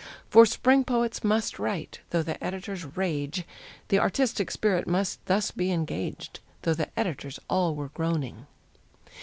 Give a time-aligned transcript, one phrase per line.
[0.31, 3.43] For Spring poets must write, though the editors rage,
[3.89, 8.47] The artistic spirit must thus be engaged Though the editors all were groaning.